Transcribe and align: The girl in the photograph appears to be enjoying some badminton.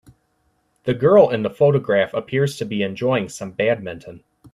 The 0.85 0.95
girl 0.95 1.29
in 1.29 1.43
the 1.43 1.49
photograph 1.51 2.11
appears 2.15 2.57
to 2.57 2.65
be 2.65 2.81
enjoying 2.81 3.29
some 3.29 3.51
badminton. 3.51 4.23